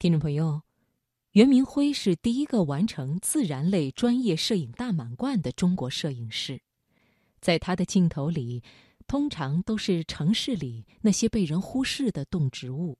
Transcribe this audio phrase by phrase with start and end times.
[0.00, 0.62] 听众朋友，
[1.32, 6.62] 袁明辉是第一个完成自然类专业摄影大满贯的中国摄影师。
[7.40, 8.62] 在他的镜头里，
[9.08, 12.96] 通常都是城市里那些被人忽视的动植物，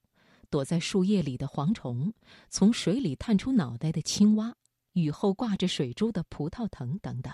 [0.50, 2.12] 躲在树叶里的蝗虫，
[2.50, 4.56] 从水里探出脑袋的青蛙，
[4.94, 7.32] 雨后挂着水珠的葡萄藤等等。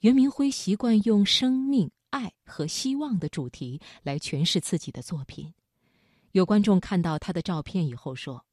[0.00, 5.54] 袁明辉习惯用生命、爱和希望的主题来诠释自己的作品。
[6.34, 8.44] 有观众看到他的照片以后说：“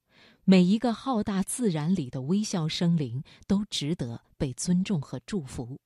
[0.45, 5.79] 每一个浩大自然里的微笑生灵都值得被尊重和祝福。”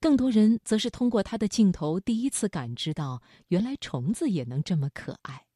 [0.00, 5.46] 更多人则是通过他的镜头第一次感知到，原来虫子也能这么可爱。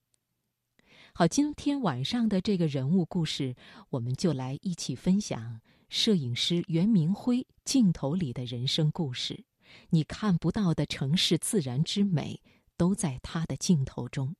[1.13, 3.57] 好，今天晚上的这个人物故事，
[3.91, 9.45] 我们就来一起分享摄影师袁明辉镜头里的人生故事。
[9.91, 12.41] 你看不到的城市自然之美，
[12.77, 14.37] 都在他的镜头中。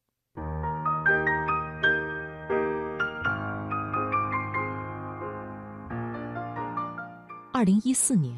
[7.59, 8.33] 二零一四年，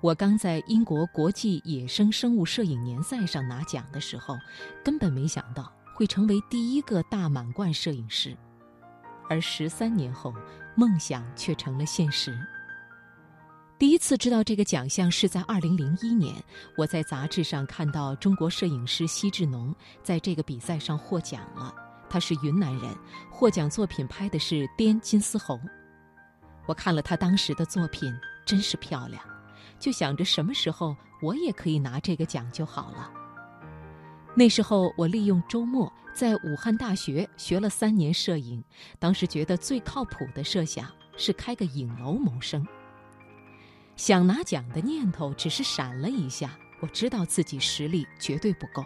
[0.00, 4.36] 我刚在英国国际野生生物摄影年赛上拿奖的时候，
[4.84, 8.36] 根本没想到会成为第一个大满贯摄影师。
[9.30, 10.34] 而十三年后，
[10.74, 12.36] 梦想却成了现实。
[13.78, 16.34] 第一次知道这个奖项是在二零零一年，
[16.76, 19.72] 我在杂志上看到中国摄影师奚志农
[20.02, 21.72] 在这个比赛上获奖了。
[22.10, 22.92] 他是云南人，
[23.30, 25.56] 获奖作品拍的是滇金丝猴。
[26.66, 28.12] 我看了他当时的作品。
[28.46, 29.22] 真是漂亮，
[29.78, 33.12] 就想着什么时候我也可以拿这个奖就好了。
[34.34, 38.62] 那时候我利用周末在武汉大学学了三年摄影，
[38.98, 42.66] 当时觉得最靠谱的设想是开个影楼谋生。
[43.96, 46.50] 想拿奖的念头只是闪了一下，
[46.80, 48.84] 我知道自己实力绝对不够。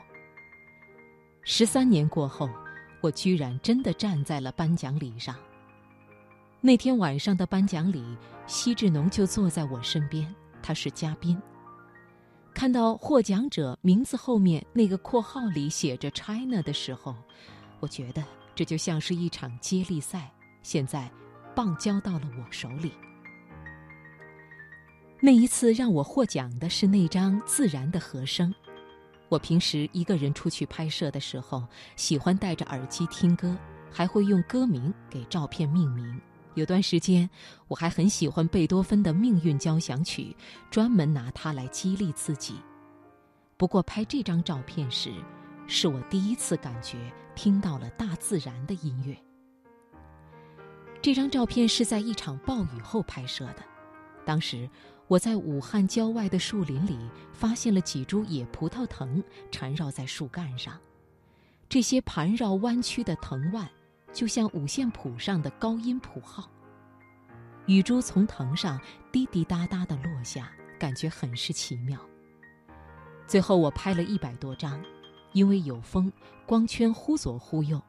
[1.43, 2.49] 十三年过后，
[3.01, 5.35] 我居然真的站在了颁奖礼上。
[6.61, 8.05] 那天晚上的颁奖礼，
[8.53, 11.41] 奚志农就坐在我身边，他是嘉宾。
[12.53, 17.15] 看到获奖者名字后面那个括号里写着 “China” 的时候，
[17.79, 18.25] 我觉得
[18.57, 20.29] 这就像是一场接力赛。
[20.65, 21.09] 现在，
[21.55, 22.91] 棒交到了我手里。
[25.21, 28.53] 那一次让我获奖的是那张自然的和声。
[29.29, 31.65] 我平时一个人出去拍摄的时候，
[31.95, 33.57] 喜欢戴着耳机听歌，
[33.93, 36.21] 还会用歌名给照片命名。
[36.55, 37.29] 有段时间，
[37.69, 40.37] 我还很喜欢贝多芬的《命运交响曲》，
[40.71, 42.57] 专门拿它来激励自己。
[43.57, 45.13] 不过，拍这张照片时，
[45.67, 46.99] 是我第一次感觉
[47.35, 49.17] 听到了大自然的音乐。
[51.03, 53.63] 这张照片是在一场暴雨后拍摄的，
[54.25, 54.69] 当时
[55.07, 56.99] 我在武汉郊外的树林里
[57.33, 60.79] 发现了几株野葡萄藤缠绕在树干上，
[61.69, 63.69] 这些盘绕弯曲的藤蔓。
[64.13, 66.49] 就像五线谱上的高音谱号，
[67.67, 68.81] 雨珠从藤上
[69.13, 71.99] 滴滴答答的落下，感觉很是奇妙。
[73.27, 74.83] 最后我拍了一百多张，
[75.33, 76.13] 因为有风，
[76.45, 77.81] 光圈忽左忽右，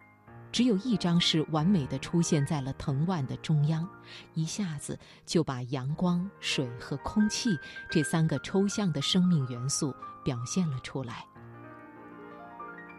[0.52, 3.88] 只有一张是完美的出现在了藤蔓的中央，
[4.36, 7.58] 一下子就把阳光、水和空气
[7.90, 9.92] 这三个抽象的生命元素
[10.24, 11.26] 表现了出来。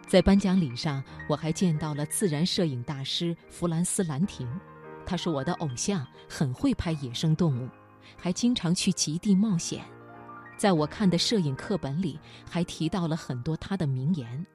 [0.07, 4.47] 在颁奖礼上，我还见到了自然摄影大师弗兰斯·兰廷，
[5.07, 7.69] 他是我的偶像，很会拍野生动物，
[8.17, 9.83] 还经常去极地冒险。
[10.59, 14.47] 在我看的摄影课本里，还提到了很多他的名言。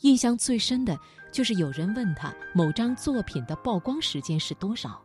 [0.00, 0.98] 印象最深的
[1.30, 4.98] 就是有人问他某张作品的曝光时间是多少，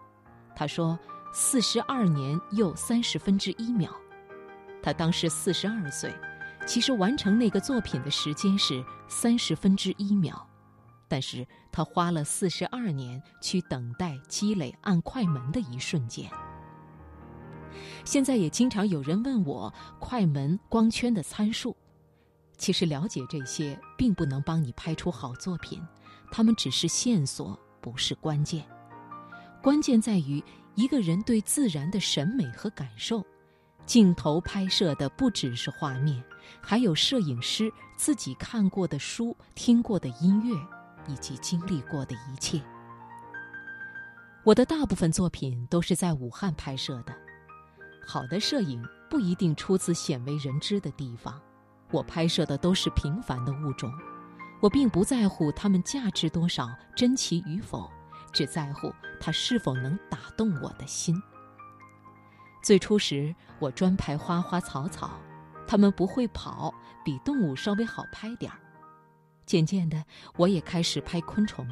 [0.55, 0.97] 他说
[1.33, 3.91] 四十二年又三十分之一秒。
[4.81, 6.13] 他当时四十二岁。
[6.65, 10.47] 其实完成那个作品的时间是三十分之一秒，
[11.07, 16.29] 但是他花了四十二年去等待积累按快门的一瞬间。
[18.03, 21.75] 现在也经常有人问我快门光圈的参数，
[22.57, 25.81] 其实了解这些并不能帮你拍出好作品，
[26.31, 28.65] 它们只是线索，不是关键。
[29.61, 30.43] 关键在于
[30.75, 33.25] 一个人对自然的审美和感受。
[33.85, 36.23] 镜头拍摄的不只是画面，
[36.61, 40.55] 还有摄影师自己看过的书、听过的音乐，
[41.07, 42.61] 以及经历过的一切。
[44.43, 47.15] 我的大部分作品都是在武汉拍摄的。
[48.07, 51.41] 好的摄影不一定出自鲜为人知的地方，
[51.91, 53.91] 我拍摄的都是平凡的物种。
[54.61, 57.89] 我并不在乎它们价值多少、珍奇与否，
[58.31, 61.19] 只在乎它是否能打动我的心。
[62.65, 65.21] 最初时，我专拍花花草草，
[65.67, 66.73] 它们不会跑，
[67.03, 68.57] 比动物稍微好拍点儿。
[69.45, 70.03] 渐渐的，
[70.35, 71.63] 我也开始拍昆虫。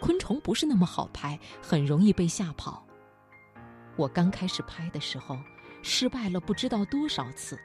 [0.00, 2.82] 昆虫不是那么好拍，很容易被吓跑。
[3.96, 5.38] 我刚开始拍的时候，
[5.82, 7.58] 失败了不知道多少次，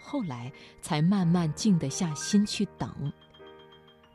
[0.00, 0.50] 后来
[0.80, 3.12] 才慢慢静得下心去等。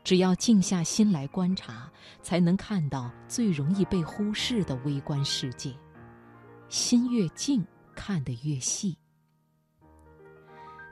[0.02, 1.88] 只要静下心来观察，
[2.22, 5.72] 才能看到最容易被忽视的微观世界。
[6.68, 7.64] 心越静，
[8.06, 8.98] 看得越细。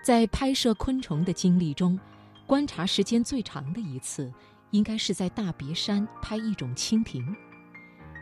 [0.02, 2.00] 在拍摄昆虫的经历中，
[2.46, 4.32] 观察时间最长的一次，
[4.70, 7.22] 应该是在大别山拍一种蜻蜓。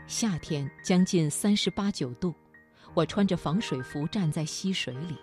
[0.08, 2.34] 夏天将近三十八九度，
[2.92, 5.16] 我穿着防水服站在溪水里，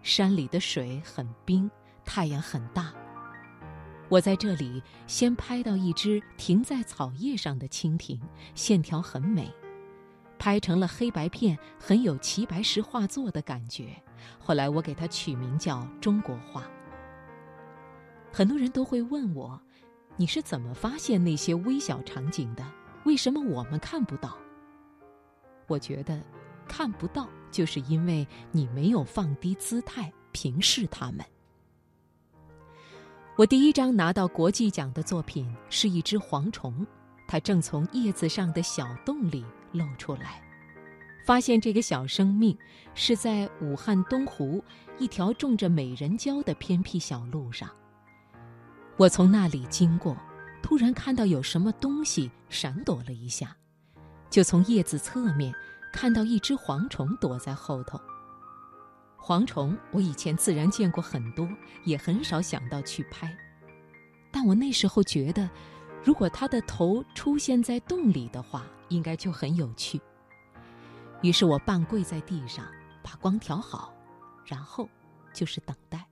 [0.00, 1.70] 山里的水很冰，
[2.02, 2.94] 太阳很大。
[4.08, 8.18] 我在这里先拍到一只停在草叶上的蜻蜓，
[8.54, 9.52] 线条很美，
[10.40, 13.94] 拍成了黑白片，很有齐白石画作的感觉。
[14.38, 16.64] 后来我给它取名叫“中国画”。
[18.32, 19.60] 很多人都会问我
[20.16, 22.64] ：“你是怎么发现那些微小场景的？
[23.04, 24.34] 为什么我们看不到？”
[25.68, 26.18] 我觉得，
[26.66, 31.22] 看不到就是因为你没有放低姿态平视他们。
[33.36, 36.86] 我第一张拿到国际奖的作品是一只蝗虫，
[37.28, 40.42] 它正从叶子上的小洞里露出来。
[41.24, 42.56] 发现这个小生命
[42.94, 44.64] 是在武汉东湖
[44.98, 47.70] 一条种着美人蕉的偏僻小路上。
[48.96, 50.16] 我从那里经过，
[50.62, 53.54] 突然看到有什么东西闪躲了一下，
[54.28, 55.54] 就从叶子侧面
[55.92, 58.00] 看到一只蝗虫躲在后头。
[59.18, 61.48] 蝗虫，我以前自然见过很多，
[61.84, 63.36] 也很少想到去拍。
[64.32, 65.48] 但我那时候觉得，
[66.02, 70.00] 如果他的头出现在洞里的话，应该就很有趣。
[71.22, 72.64] 于是我半跪在地上，
[73.02, 73.92] 把光调好，
[74.44, 74.88] 然后
[75.32, 76.04] 就是等待。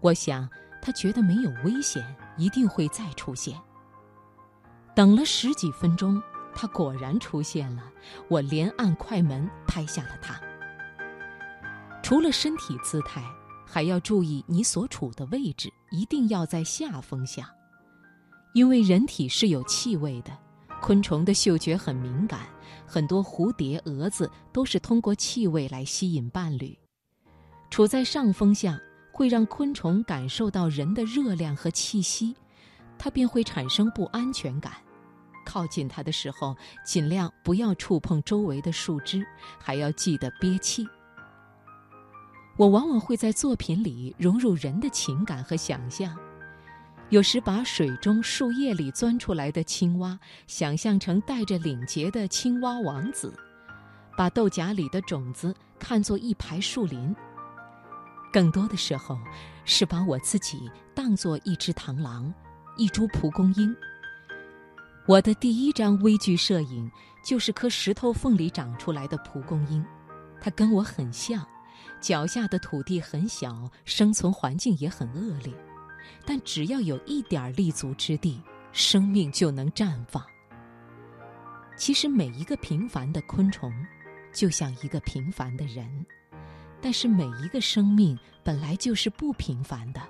[0.00, 0.48] 我想，
[0.80, 2.02] 他觉得没有危险，
[2.38, 3.60] 一定会再出现。
[4.94, 6.22] 等了十几分钟，
[6.54, 7.92] 他果然出现了。
[8.28, 10.40] 我连按快门拍下了他。
[12.02, 13.22] 除了身体姿态，
[13.66, 17.46] 还要注意你所处的位置，一定要在下风向，
[18.56, 20.34] 因为人体是有气味的，
[20.80, 22.46] 昆虫的嗅觉很敏感，
[22.86, 26.74] 很多蝴蝶、蛾子都是通过气味来吸引伴侣。
[27.68, 28.80] 处在上风向
[29.12, 32.34] 会让昆虫感受到人的热量和气息，
[32.96, 34.72] 它便会产生不安全感。
[35.44, 39.22] 靠近它的时候，尽量不要触碰周围的树枝，
[39.58, 40.88] 还要记得憋气。
[42.56, 46.16] 我往往会在作品里融入人的情感和想象，
[47.10, 50.18] 有时把水中树叶里钻出来的青蛙
[50.48, 53.32] 想象成戴着领结的青蛙王子，
[54.16, 57.14] 把豆荚里的种子看作一排树林。
[58.32, 59.16] 更多的时候，
[59.64, 62.34] 是把我自己当作一只螳螂，
[62.76, 63.74] 一株蒲公英。
[65.06, 66.90] 我的第一张微距摄影
[67.24, 69.84] 就是颗石头缝里长出来的蒲公英，
[70.40, 71.46] 它跟我很像。
[72.00, 75.54] 脚下的土地很小，生存环境也很恶劣，
[76.24, 78.40] 但只要有一点立足之地，
[78.72, 80.24] 生命就能绽放。
[81.76, 83.72] 其实每一个平凡的昆虫，
[84.32, 86.06] 就像一个平凡的人，
[86.80, 90.00] 但是每一个生命本来就是不平凡的，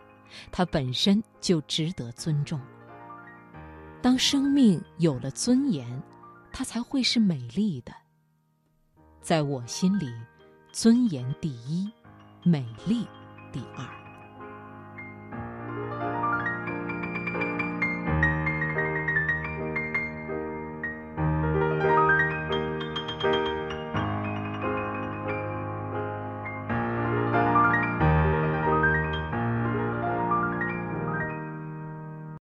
[0.50, 2.60] 它本身就值得尊重。
[4.00, 6.02] 当生命有了尊严，
[6.52, 7.92] 它才会是美丽的。
[9.20, 10.12] 在我心里。
[10.72, 11.90] 尊严第一，
[12.42, 13.06] 美丽
[13.50, 14.05] 第二。